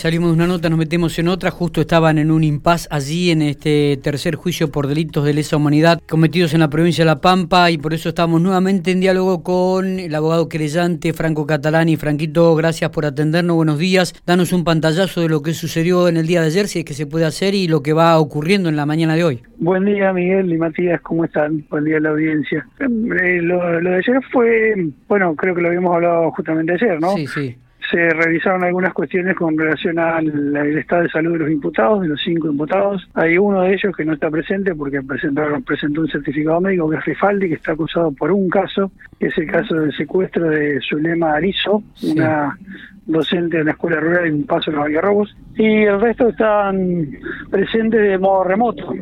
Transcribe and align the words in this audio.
Salimos 0.00 0.30
de 0.30 0.36
una 0.36 0.46
nota, 0.46 0.70
nos 0.70 0.78
metemos 0.78 1.18
en 1.18 1.28
otra. 1.28 1.50
Justo 1.50 1.82
estaban 1.82 2.16
en 2.16 2.30
un 2.30 2.42
impas 2.42 2.88
allí 2.90 3.30
en 3.30 3.42
este 3.42 3.98
tercer 4.02 4.34
juicio 4.34 4.72
por 4.72 4.86
delitos 4.86 5.26
de 5.26 5.34
lesa 5.34 5.58
humanidad 5.58 6.00
cometidos 6.08 6.54
en 6.54 6.60
la 6.60 6.70
provincia 6.70 7.04
de 7.04 7.10
La 7.10 7.20
Pampa 7.20 7.70
y 7.70 7.76
por 7.76 7.92
eso 7.92 8.08
estamos 8.08 8.40
nuevamente 8.40 8.92
en 8.92 9.00
diálogo 9.00 9.42
con 9.42 9.98
el 9.98 10.14
abogado 10.14 10.48
querellante 10.48 11.12
Franco 11.12 11.46
Catalani. 11.46 11.98
Franquito, 11.98 12.54
gracias 12.54 12.88
por 12.88 13.04
atendernos. 13.04 13.56
Buenos 13.56 13.78
días. 13.78 14.14
Danos 14.24 14.54
un 14.54 14.64
pantallazo 14.64 15.20
de 15.20 15.28
lo 15.28 15.42
que 15.42 15.52
sucedió 15.52 16.08
en 16.08 16.16
el 16.16 16.26
día 16.26 16.40
de 16.40 16.46
ayer, 16.46 16.66
si 16.66 16.78
es 16.78 16.86
que 16.86 16.94
se 16.94 17.04
puede 17.04 17.26
hacer, 17.26 17.54
y 17.54 17.68
lo 17.68 17.82
que 17.82 17.92
va 17.92 18.18
ocurriendo 18.18 18.70
en 18.70 18.76
la 18.76 18.86
mañana 18.86 19.14
de 19.16 19.24
hoy. 19.24 19.42
Buen 19.58 19.84
día, 19.84 20.14
Miguel 20.14 20.50
y 20.50 20.56
Matías. 20.56 21.02
¿Cómo 21.02 21.26
están? 21.26 21.66
Buen 21.68 21.84
día 21.84 21.98
a 21.98 22.00
la 22.00 22.08
audiencia. 22.08 22.66
Eh, 22.80 23.42
lo, 23.42 23.78
lo 23.82 23.90
de 23.90 23.96
ayer 23.96 24.18
fue, 24.32 24.76
bueno, 25.08 25.36
creo 25.36 25.54
que 25.54 25.60
lo 25.60 25.68
habíamos 25.68 25.94
hablado 25.94 26.30
justamente 26.30 26.72
ayer, 26.72 26.98
¿no? 26.98 27.14
Sí, 27.16 27.26
sí 27.26 27.58
se 27.90 28.10
revisaron 28.10 28.64
algunas 28.64 28.92
cuestiones 28.92 29.36
con 29.36 29.56
relación 29.58 29.98
al, 29.98 30.56
estado 30.76 31.02
de 31.02 31.08
salud 31.08 31.32
de 31.32 31.38
los 31.40 31.50
imputados, 31.50 32.02
de 32.02 32.08
los 32.08 32.20
cinco 32.22 32.48
imputados. 32.48 33.08
Hay 33.14 33.36
uno 33.36 33.62
de 33.62 33.74
ellos 33.74 33.96
que 33.96 34.04
no 34.04 34.14
está 34.14 34.30
presente 34.30 34.74
porque 34.74 35.02
presentaron, 35.02 35.62
presentó 35.62 36.02
un 36.02 36.08
certificado 36.08 36.60
médico, 36.60 36.88
que 36.88 36.96
es 36.96 37.04
Rifaldi, 37.04 37.48
que 37.48 37.54
está 37.54 37.72
acusado 37.72 38.12
por 38.12 38.30
un 38.30 38.48
caso, 38.48 38.92
que 39.18 39.26
es 39.26 39.38
el 39.38 39.50
caso 39.50 39.74
del 39.74 39.92
secuestro 39.96 40.48
de 40.48 40.80
Zulema 40.80 41.34
Arizo, 41.34 41.82
una 42.04 42.56
docente 43.06 43.58
de 43.58 43.64
la 43.64 43.72
escuela 43.72 43.98
rural 43.98 44.26
en 44.26 44.44
Paso 44.44 44.70
en 44.70 44.76
los 44.76 44.86
Algarrobos, 44.86 45.36
y 45.56 45.82
el 45.82 46.00
resto 46.00 46.28
están 46.28 47.10
presentes 47.50 48.00
de 48.00 48.18
modo 48.18 48.44
remoto. 48.44 48.94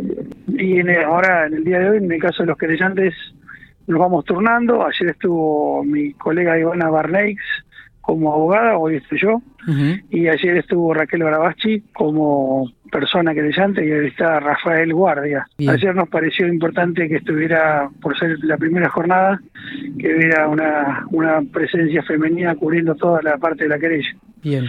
Y 0.48 0.80
ahora, 0.91 1.46
en 1.46 1.55
el 1.55 1.65
día 1.65 1.80
de 1.80 1.91
hoy, 1.91 1.96
en 1.98 2.10
el 2.10 2.20
caso 2.20 2.43
de 2.43 2.48
los 2.48 2.59
querellantes, 2.59 3.15
nos 3.87 4.01
vamos 4.01 4.24
turnando. 4.24 4.87
Ayer 4.87 5.10
estuvo 5.10 5.84
mi 5.84 6.12
colega 6.15 6.59
Ivana 6.59 6.91
Barneix, 6.91 7.38
como 8.09 8.33
abogada, 8.33 8.79
hoy 8.79 8.97
estoy 8.97 9.19
yo, 9.21 9.43
y 10.09 10.29
ayer 10.29 10.57
estuvo 10.57 10.95
Raquel 10.95 11.25
Barabachi 11.25 11.83
como 11.93 12.73
persona 12.91 13.35
creyente 13.35 13.85
y 13.85 13.93
hoy 13.93 14.07
está 14.07 14.41
Rafael 14.41 14.95
Guardia. 14.95 15.46
Ayer 15.59 15.95
nos 15.95 16.09
pareció 16.09 16.49
importante 16.49 17.07
que 17.07 17.16
estuviera, 17.16 17.91
por 18.01 18.19
ser 18.19 18.38
la 18.45 18.57
primera 18.57 18.88
jornada, 18.88 19.38
que 19.99 20.15
hubiera 20.15 20.49
una, 20.49 21.05
una 21.10 21.43
presencia 21.52 22.02
femenina 22.02 22.55
cubriendo 22.55 22.95
toda 22.95 23.21
la 23.21 23.37
parte 23.37 23.65
de 23.65 23.69
la 23.69 23.79
querella. 23.79 24.16
Bien. 24.43 24.65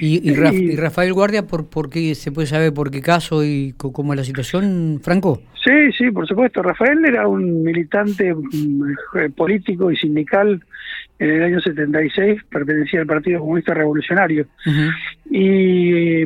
¿Y, 0.00 0.26
y, 0.30 0.76
Rafael 0.76 1.12
Guardia, 1.12 1.46
por, 1.46 1.68
por 1.68 1.90
qué 1.90 2.14
se 2.14 2.32
puede 2.32 2.46
saber 2.46 2.72
por 2.72 2.90
qué 2.90 3.02
caso 3.02 3.44
y 3.44 3.74
cómo 3.76 4.14
es 4.14 4.16
la 4.16 4.24
situación, 4.24 5.00
Franco? 5.02 5.42
Sí, 5.62 5.92
sí, 5.92 6.10
por 6.10 6.26
supuesto. 6.26 6.62
Rafael 6.62 7.04
era 7.04 7.28
un 7.28 7.62
militante 7.62 8.32
mm, 8.32 8.94
eh, 9.18 9.28
político 9.36 9.90
y 9.90 9.96
sindical 9.98 10.62
en 11.18 11.30
el 11.30 11.42
año 11.42 11.60
76, 11.60 12.42
pertenecía 12.50 13.00
al 13.00 13.06
Partido 13.06 13.40
Comunista 13.40 13.74
Revolucionario 13.74 14.46
y 15.30 16.24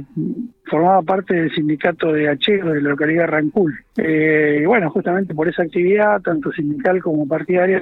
formaba 0.67 1.03
parte 1.03 1.35
del 1.35 1.55
sindicato 1.55 2.13
de 2.13 2.29
Achero 2.29 2.73
de 2.73 2.83
la 2.83 2.91
localidad 2.91 3.23
de 3.23 3.27
Rancul. 3.27 3.75
Eh, 3.97 4.65
bueno, 4.67 4.91
justamente 4.91 5.35
por 5.35 5.49
esa 5.49 5.63
actividad, 5.63 6.21
tanto 6.21 6.53
sindical 6.53 7.01
como 7.03 7.27
partidaria, 7.27 7.81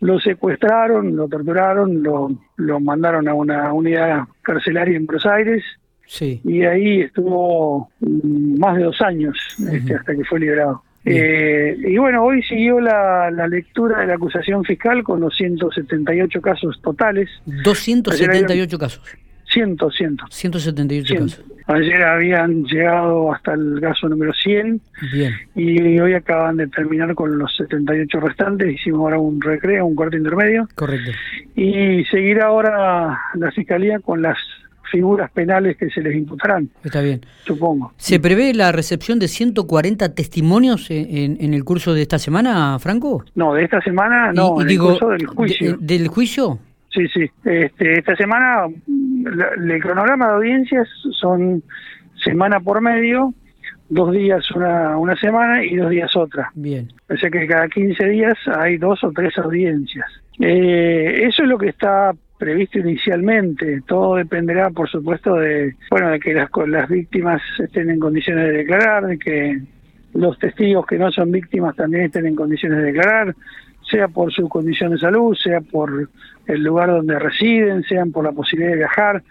lo, 0.00 0.20
secuestraron, 0.20 1.16
lo 1.16 1.28
torturaron, 1.28 2.02
lo, 2.02 2.30
lo 2.56 2.80
mandaron 2.80 3.28
a 3.28 3.34
una 3.34 3.72
unidad 3.72 4.24
carcelaria 4.42 4.96
en 4.96 5.06
Buenos 5.06 5.26
Aires 5.26 5.64
Sí. 6.12 6.42
Y 6.44 6.62
ahí 6.62 7.00
estuvo 7.00 7.90
mm, 8.00 8.58
más 8.58 8.76
de 8.76 8.84
dos 8.84 9.00
años 9.00 9.34
este, 9.72 9.94
hasta 9.94 10.14
que 10.14 10.24
fue 10.24 10.40
liberado. 10.40 10.82
Eh, 11.04 11.76
y 11.78 11.98
bueno, 11.98 12.24
hoy 12.24 12.42
siguió 12.42 12.80
la, 12.80 13.30
lectura 13.48 14.00
de 14.00 14.06
la 14.06 14.14
acusación 14.14 14.64
fiscal 14.64 15.02
con 15.02 15.20
los 15.20 15.34
178 15.36 16.40
casos 16.40 16.80
totales. 16.82 17.28
278 17.46 18.78
casos. 18.78 19.02
100, 19.52 19.76
100. 19.90 20.16
178 20.30 21.14
casos. 21.14 21.44
Ayer 21.66 22.02
habían 22.02 22.64
llegado 22.64 23.32
hasta 23.32 23.54
el 23.54 23.78
caso 23.80 24.08
número 24.08 24.32
100. 24.32 24.80
Bien. 25.12 25.32
Y 25.54 25.98
hoy 26.00 26.14
acaban 26.14 26.56
de 26.56 26.66
terminar 26.68 27.14
con 27.14 27.38
los 27.38 27.54
78 27.56 28.20
restantes. 28.20 28.74
Hicimos 28.74 29.00
ahora 29.00 29.18
un 29.18 29.40
recreo, 29.40 29.86
un 29.86 29.94
cuarto 29.94 30.16
intermedio. 30.16 30.68
Correcto. 30.74 31.10
Y 31.54 32.04
seguirá 32.06 32.46
ahora 32.46 33.18
la 33.34 33.52
fiscalía 33.52 34.00
con 34.00 34.22
las 34.22 34.38
figuras 34.90 35.30
penales 35.30 35.76
que 35.76 35.88
se 35.90 36.00
les 36.00 36.14
imputarán. 36.14 36.68
Está 36.84 37.00
bien. 37.00 37.20
Supongo. 37.44 37.92
¿Se 37.96 38.20
prevé 38.20 38.54
la 38.54 38.72
recepción 38.72 39.18
de 39.18 39.28
140 39.28 40.14
testimonios 40.14 40.90
en, 40.90 41.54
el 41.54 41.64
curso 41.64 41.94
de 41.94 42.02
esta 42.02 42.18
semana, 42.18 42.78
Franco? 42.78 43.24
No, 43.34 43.54
de 43.54 43.64
esta 43.64 43.80
semana 43.80 44.32
no, 44.32 44.60
en 44.60 44.70
el 44.70 44.78
curso 44.78 45.08
del 45.08 45.26
juicio. 45.26 45.76
¿Del 45.78 46.08
juicio? 46.08 46.58
Sí, 46.90 47.08
sí. 47.08 47.30
Este, 47.44 47.98
esta 47.98 48.16
semana, 48.16 48.66
el 48.66 49.82
cronograma 49.82 50.28
de 50.28 50.32
audiencias 50.34 50.88
son 51.18 51.62
semana 52.22 52.60
por 52.60 52.80
medio, 52.80 53.32
dos 53.88 54.12
días 54.12 54.50
una, 54.52 54.96
una 54.98 55.16
semana 55.16 55.64
y 55.64 55.76
dos 55.76 55.90
días 55.90 56.14
otra. 56.16 56.50
Bien. 56.54 56.88
O 57.08 57.16
sea 57.16 57.30
que 57.30 57.46
cada 57.46 57.68
15 57.68 58.06
días 58.08 58.34
hay 58.58 58.76
dos 58.76 59.02
o 59.04 59.12
tres 59.12 59.36
audiencias. 59.38 60.06
Eh, 60.40 61.24
eso 61.28 61.42
es 61.42 61.48
lo 61.48 61.58
que 61.58 61.68
está 61.68 62.12
previsto 62.42 62.80
inicialmente. 62.80 63.82
Todo 63.86 64.16
dependerá, 64.16 64.70
por 64.70 64.90
supuesto, 64.90 65.36
de 65.36 65.76
bueno 65.88 66.10
de 66.10 66.18
que 66.18 66.34
las, 66.34 66.50
las 66.66 66.88
víctimas 66.88 67.40
estén 67.60 67.88
en 67.88 68.00
condiciones 68.00 68.46
de 68.46 68.52
declarar, 68.52 69.06
de 69.06 69.16
que 69.16 69.60
los 70.14 70.36
testigos 70.40 70.84
que 70.84 70.98
no 70.98 71.12
son 71.12 71.30
víctimas 71.30 71.76
también 71.76 72.06
estén 72.06 72.26
en 72.26 72.34
condiciones 72.34 72.78
de 72.78 72.84
declarar, 72.86 73.36
sea 73.88 74.08
por 74.08 74.32
su 74.32 74.48
condición 74.48 74.90
de 74.90 74.98
salud, 74.98 75.36
sea 75.36 75.60
por 75.60 76.08
el 76.48 76.64
lugar 76.64 76.90
donde 76.90 77.16
residen, 77.16 77.84
sea 77.84 78.04
por 78.06 78.24
la 78.24 78.32
posibilidad 78.32 78.72
de 78.72 78.78
viajar, 78.78 79.22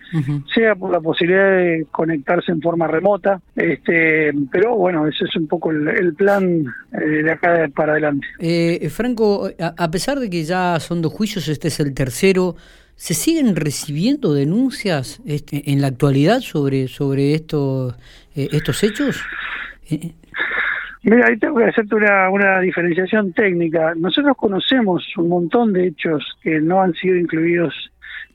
sea 0.55 0.75
por 0.75 0.89
la 0.89 1.01
posibilidad 1.01 1.57
de 1.57 1.85
conectarse 1.91 2.53
en 2.53 2.61
forma 2.61 2.87
remota. 2.87 3.41
Este, 3.57 4.31
pero 4.53 4.77
bueno, 4.77 5.05
ese 5.05 5.25
es 5.25 5.35
un 5.35 5.47
poco 5.47 5.71
el, 5.71 6.13
plan 6.15 6.63
eh, 6.93 7.23
de 7.23 7.31
acá 7.31 7.69
para 7.75 7.91
adelante. 7.91 8.25
Eh, 8.39 8.89
Franco, 8.89 9.49
a 9.59 9.91
pesar 9.91 10.19
de 10.19 10.29
que 10.29 10.45
ya 10.45 10.79
son 10.79 11.01
dos 11.01 11.11
juicios, 11.11 11.49
este 11.49 11.67
es 11.67 11.79
el 11.81 11.93
tercero, 11.93 12.55
¿Se 13.01 13.15
siguen 13.15 13.55
recibiendo 13.55 14.31
denuncias 14.31 15.23
este, 15.25 15.71
en 15.71 15.81
la 15.81 15.87
actualidad 15.87 16.41
sobre, 16.41 16.87
sobre 16.87 17.33
estos, 17.33 17.95
eh, 18.35 18.47
estos 18.51 18.83
hechos? 18.83 19.19
Eh, 19.89 20.11
Mira, 21.01 21.25
ahí 21.27 21.37
tengo 21.39 21.57
que 21.57 21.65
hacerte 21.65 21.95
una, 21.95 22.29
una 22.29 22.59
diferenciación 22.59 23.33
técnica. 23.33 23.95
Nosotros 23.95 24.37
conocemos 24.37 25.03
un 25.17 25.29
montón 25.29 25.73
de 25.73 25.87
hechos 25.87 26.23
que 26.43 26.61
no 26.61 26.79
han 26.79 26.93
sido 26.93 27.15
incluidos 27.15 27.73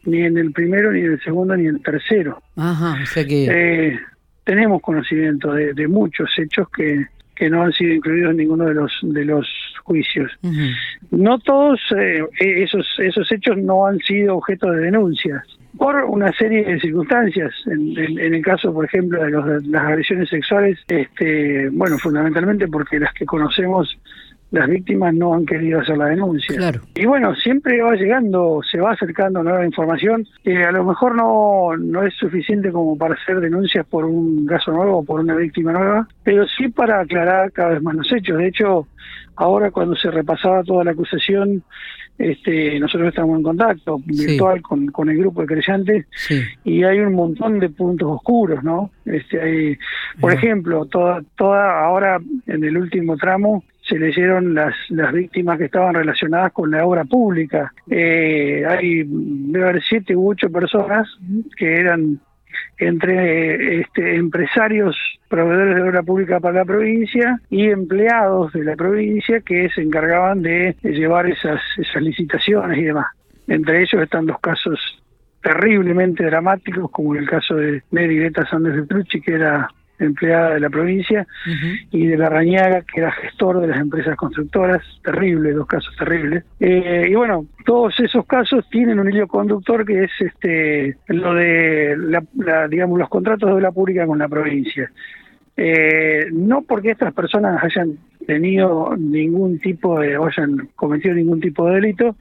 ni 0.02 0.22
en 0.22 0.36
el 0.36 0.50
primero, 0.50 0.90
ni 0.90 0.98
en 0.98 1.12
el 1.12 1.22
segundo, 1.22 1.56
ni 1.56 1.68
en 1.68 1.76
el 1.76 1.82
tercero. 1.82 2.42
Ajá, 2.56 2.98
o 3.00 3.06
sea 3.06 3.24
que... 3.24 3.46
Eh, 3.48 4.00
tenemos 4.42 4.82
conocimiento 4.82 5.52
de, 5.52 5.74
de 5.74 5.86
muchos 5.86 6.28
hechos 6.36 6.68
que, 6.70 7.06
que 7.36 7.48
no 7.48 7.62
han 7.62 7.72
sido 7.72 7.94
incluidos 7.94 8.32
en 8.32 8.38
ninguno 8.38 8.64
de 8.64 8.74
los 8.74 8.92
de 9.02 9.24
los 9.24 9.46
juicios. 9.86 10.32
No 11.10 11.38
todos 11.38 11.80
eh, 11.96 12.22
esos 12.40 12.86
esos 12.98 13.30
hechos 13.30 13.56
no 13.56 13.86
han 13.86 13.98
sido 14.00 14.36
objeto 14.36 14.70
de 14.70 14.82
denuncias 14.82 15.42
por 15.78 15.94
una 16.04 16.32
serie 16.32 16.64
de 16.64 16.80
circunstancias. 16.80 17.52
En, 17.66 18.18
el 18.18 18.42
caso, 18.42 18.72
por 18.72 18.86
ejemplo, 18.86 19.22
de, 19.22 19.30
los, 19.30 19.46
de 19.46 19.68
las 19.68 19.84
agresiones 19.84 20.28
sexuales, 20.28 20.78
este, 20.88 21.68
bueno, 21.70 21.98
fundamentalmente 21.98 22.66
porque 22.66 22.98
las 22.98 23.12
que 23.12 23.26
conocemos 23.26 23.96
las 24.50 24.68
víctimas 24.68 25.12
no 25.14 25.34
han 25.34 25.44
querido 25.44 25.80
hacer 25.80 25.98
la 25.98 26.06
denuncia. 26.06 26.72
Y 26.94 27.04
bueno, 27.04 27.34
siempre 27.34 27.82
va 27.82 27.94
llegando, 27.94 28.60
se 28.70 28.78
va 28.78 28.92
acercando 28.92 29.42
nueva 29.42 29.66
información 29.66 30.26
que 30.44 30.64
a 30.64 30.72
lo 30.72 30.84
mejor 30.84 31.16
no, 31.16 31.76
no 31.76 32.02
es 32.02 32.14
suficiente 32.14 32.70
como 32.70 32.96
para 32.96 33.14
hacer 33.14 33.40
denuncias 33.40 33.84
por 33.86 34.04
un 34.04 34.46
caso 34.46 34.70
nuevo 34.70 34.98
o 34.98 35.04
por 35.04 35.20
una 35.20 35.34
víctima 35.34 35.72
nueva, 35.72 36.08
pero 36.22 36.46
sí 36.46 36.68
para 36.68 37.00
aclarar 37.00 37.50
cada 37.52 37.70
vez 37.70 37.82
más 37.82 37.96
los 37.96 38.12
hechos. 38.12 38.38
De 38.38 38.48
hecho, 38.48 38.86
ahora 39.34 39.70
cuando 39.70 39.96
se 39.96 40.10
repasaba 40.10 40.62
toda 40.62 40.84
la 40.84 40.92
acusación, 40.92 41.62
este, 42.18 42.80
nosotros 42.80 43.08
estamos 43.08 43.36
en 43.36 43.42
contacto 43.42 43.98
virtual 44.06 44.62
con, 44.62 44.86
con 44.86 45.10
el 45.10 45.18
grupo 45.18 45.42
de 45.42 45.48
creyentes 45.48 46.06
y 46.64 46.82
hay 46.82 47.00
un 47.00 47.14
montón 47.14 47.58
de 47.58 47.68
puntos 47.68 48.08
oscuros, 48.10 48.64
¿no? 48.64 48.90
Este, 49.04 49.40
hay, 49.40 49.78
por 50.18 50.32
ejemplo, 50.32 50.86
toda, 50.86 51.22
toda 51.36 51.84
ahora 51.84 52.18
en 52.46 52.64
el 52.64 52.78
último 52.78 53.16
tramo 53.18 53.64
se 53.88 53.98
leyeron 53.98 54.54
las, 54.54 54.74
las 54.88 55.12
víctimas 55.12 55.58
que 55.58 55.66
estaban 55.66 55.94
relacionadas 55.94 56.52
con 56.52 56.70
la 56.70 56.84
obra 56.84 57.04
pública. 57.04 57.72
Eh, 57.88 58.64
hay, 58.68 59.04
debe 59.06 59.68
haber 59.68 59.82
siete 59.82 60.16
u 60.16 60.30
ocho 60.30 60.50
personas 60.50 61.08
que 61.56 61.76
eran 61.76 62.20
entre 62.78 63.80
este, 63.80 64.16
empresarios 64.16 64.96
proveedores 65.28 65.76
de 65.76 65.82
obra 65.82 66.02
pública 66.02 66.40
para 66.40 66.58
la 66.60 66.64
provincia 66.64 67.40
y 67.50 67.68
empleados 67.68 68.52
de 68.52 68.64
la 68.64 68.76
provincia 68.76 69.40
que 69.40 69.68
se 69.70 69.82
encargaban 69.82 70.42
de, 70.42 70.76
llevar 70.82 71.26
esas, 71.26 71.60
esas 71.76 72.02
licitaciones 72.02 72.78
y 72.78 72.84
demás. 72.84 73.06
Entre 73.46 73.82
ellos 73.82 74.02
están 74.02 74.26
dos 74.26 74.40
casos 74.40 74.80
terriblemente 75.42 76.24
dramáticos, 76.24 76.90
como 76.90 77.14
el 77.14 77.28
caso 77.28 77.54
de 77.54 77.82
Mary 77.92 78.16
Greta 78.16 78.46
Sanders 78.46 78.76
de 78.76 78.86
Trucci, 78.86 79.20
que 79.20 79.34
era 79.34 79.68
empleada 79.98 80.54
de 80.54 80.60
la 80.60 80.70
provincia, 80.70 81.26
y 81.90 82.06
de 82.06 82.16
la 82.16 82.28
Rañaga, 82.28 82.82
que 82.82 83.00
era 83.00 83.12
gestor 83.12 83.60
de 83.60 83.68
las 83.68 83.80
empresas 83.80 84.16
constructoras, 84.16 84.82
terrible, 85.02 85.52
dos 85.52 85.66
casos 85.66 85.94
terribles. 85.96 86.44
Eh, 86.60 87.06
y 87.08 87.14
bueno, 87.14 87.46
todos 87.64 87.98
esos 88.00 88.26
casos 88.26 88.68
tienen 88.70 88.98
un 88.98 89.10
hilo 89.10 89.26
conductor 89.26 89.84
que 89.84 90.04
es 90.04 90.10
este 90.20 90.96
lo 91.08 91.34
de, 91.34 91.96
la, 91.96 92.68
digamos, 92.68 92.98
los 92.98 93.08
contratos 93.08 93.54
de 93.54 93.60
la 93.60 93.72
pública 93.72 94.06
con 94.06 94.18
la 94.18 94.28
provincia. 94.28 94.90
Eh, 95.56 96.26
no 96.32 96.62
porque 96.62 96.90
estas 96.90 97.14
personas 97.14 97.62
hayan 97.64 97.96
tenido 98.26 98.94
ningún 98.96 99.58
tipo 99.58 100.00
de, 100.00 100.18
o 100.18 100.26
hayan 100.26 100.68
cometido 100.76 101.14
ningún 101.14 101.40
tipo 101.40 101.66
de 101.68 101.76
delito, 101.76 102.16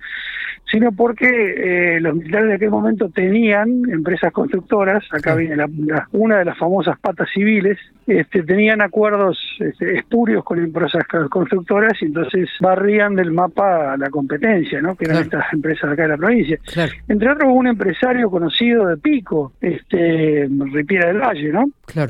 sino 0.71 0.91
porque 0.91 1.27
eh, 1.27 1.99
los 2.01 2.15
militares 2.15 2.49
de 2.49 2.55
aquel 2.55 2.71
momento 2.71 3.09
tenían 3.09 3.83
empresas 3.89 4.31
constructoras, 4.33 5.03
acá 5.11 5.35
viene 5.35 5.55
la, 5.55 5.69
una 6.11 6.39
de 6.39 6.45
las 6.45 6.57
famosas 6.57 6.99
patas 6.99 7.29
civiles, 7.33 7.77
este, 8.07 8.43
tenían 8.43 8.81
acuerdos 8.81 9.37
este, 9.59 9.97
espurios 9.97 10.43
con 10.43 10.59
empresas 10.59 11.03
constructoras 11.29 11.93
y 12.01 12.05
entonces 12.05 12.49
barrían 12.59 13.15
del 13.15 13.31
mapa 13.31 13.95
la 13.97 14.09
competencia, 14.09 14.81
¿no? 14.81 14.95
que 14.95 15.05
eran 15.05 15.23
estas 15.23 15.45
empresas 15.53 15.91
acá 15.91 16.03
de 16.03 16.09
la 16.09 16.17
provincia. 16.17 16.59
Entre 17.07 17.31
otros 17.31 17.51
un 17.51 17.67
empresario 17.67 18.29
conocido 18.29 18.87
de 18.87 18.97
Pico, 18.97 19.53
este 19.61 20.47
Ripiera 20.71 21.07
del 21.07 21.19
Valle, 21.19 21.51
¿no? 21.51 21.65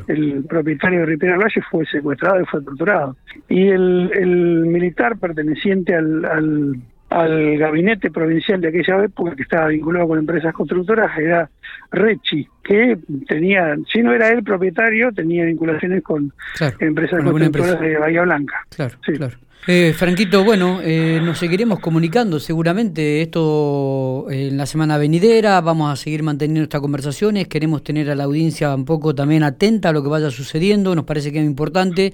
El 0.07 0.44
propietario 0.48 1.01
de 1.01 1.06
Ripiera 1.06 1.36
del 1.36 1.44
Valle 1.44 1.62
fue 1.69 1.86
secuestrado 1.86 2.41
y 2.41 2.45
fue 2.45 2.62
torturado. 2.62 3.15
Y 3.50 3.68
el, 3.68 3.85
el 4.14 4.66
militar 4.66 5.18
perteneciente 5.18 5.96
al, 5.96 6.26
al 6.26 6.82
al 7.10 7.58
gabinete 7.58 8.12
provincial 8.12 8.60
de 8.60 8.70
aquella 8.70 9.04
época 9.06 9.36
que 9.36 9.44
estaba 9.44 9.68
vinculado 9.68 10.08
con 10.08 10.20
empresas 10.20 10.54
constructoras 10.54 11.18
era 11.18 11.50
Rechi, 11.92 12.48
que 12.64 12.98
tenía, 13.28 13.76
si 13.92 14.02
no 14.02 14.14
era 14.14 14.30
él 14.30 14.44
propietario, 14.44 15.12
tenía 15.14 15.46
vinculaciones 15.46 16.04
con 16.04 16.34
empresas 16.80 17.24
constructoras 17.24 17.80
de 17.80 17.98
Bahía 17.98 18.24
Blanca. 18.24 18.66
Claro, 18.76 18.96
claro. 19.02 19.38
Eh, 19.68 19.94
Franquito, 19.94 20.44
bueno, 20.44 20.80
eh, 20.84 21.19
nos 21.24 21.40
seguiremos 21.40 21.80
comunicando 21.80 22.40
seguramente 22.40 23.24
esto 23.24 24.28
eh, 24.30 24.50
en 24.50 24.57
la 24.57 24.68
semana 24.68 25.00
venidera, 25.00 25.60
vamos 25.60 25.92
a 25.92 25.96
seguir 25.96 26.22
manteniendo 26.22 26.62
estas 26.62 26.81
conversaciones, 26.81 27.48
queremos 27.48 27.84
tener 27.84 28.12
a 28.12 28.16
la 28.16 28.25
audiencia 28.25 28.75
un 28.75 28.86
poco 28.86 29.16
también 29.16 29.42
atenta 29.42 29.90
a 29.90 29.92
lo 29.92 30.04
que 30.04 30.10
vaya 30.10 30.30
sucediendo, 30.30 30.94
nos 30.94 31.06
parece 31.06 31.31
que 31.31 31.40
es 31.40 31.46
importante 31.46 32.13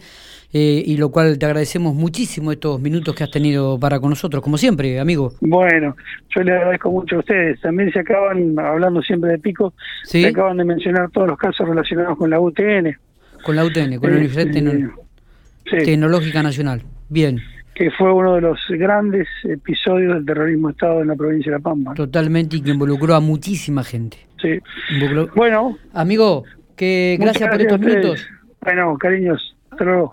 eh, 0.53 0.83
y 0.85 0.95
lo 0.95 1.11
cual 1.11 1.37
te 1.37 1.45
agradecemos 1.45 1.93
muchísimo 1.93 2.53
estos 2.53 2.79
minutos 2.79 3.13
que 3.15 3.25
has 3.25 3.31
tenido 3.31 3.77
para 3.77 3.99
con 3.99 4.11
nosotros, 4.11 4.41
como 4.41 4.57
siempre, 4.57 4.97
amigo. 4.97 5.33
Bueno, 5.41 5.97
yo 6.33 6.43
le 6.43 6.53
agradezco 6.53 6.89
mucho 6.89 7.17
a 7.17 7.19
ustedes, 7.19 7.59
también 7.59 7.91
se 7.91 7.99
acaban, 7.99 8.57
hablando 8.59 9.01
siempre 9.01 9.31
de 9.31 9.39
Pico, 9.39 9.73
se 10.03 10.25
acaban 10.25 10.55
de 10.55 10.63
mencionar 10.63 11.09
todos 11.11 11.27
los 11.27 11.37
casos 11.37 11.67
relacionados 11.67 12.17
con 12.17 12.29
la 12.29 12.39
UTN. 12.39 12.95
Con 13.43 13.57
la 13.57 13.65
UTN, 13.65 13.97
con 13.99 14.09
la 14.09 14.17
Universidad 14.17 14.47
Tecnológica 15.65 16.43
Nacional. 16.43 16.81
Bien. 17.11 17.41
Que 17.75 17.91
fue 17.91 18.13
uno 18.13 18.35
de 18.35 18.41
los 18.41 18.57
grandes 18.69 19.27
episodios 19.43 20.13
del 20.13 20.25
terrorismo 20.25 20.69
de 20.69 20.71
Estado 20.71 21.01
en 21.01 21.09
la 21.09 21.15
provincia 21.15 21.51
de 21.51 21.57
La 21.57 21.61
Pampa. 21.61 21.93
Totalmente, 21.93 22.55
y 22.55 22.61
que 22.61 22.71
involucró 22.71 23.15
a 23.15 23.19
muchísima 23.19 23.83
gente. 23.83 24.17
Sí. 24.41 24.59
Bueno. 25.35 25.77
Amigo, 25.93 26.45
que 26.77 27.17
gracias, 27.19 27.49
por 27.49 27.61
estos 27.61 27.79
minutos. 27.79 28.25
Bueno, 28.61 28.97
cariños, 28.97 29.57
hasta 29.71 29.83
luego. 29.83 30.09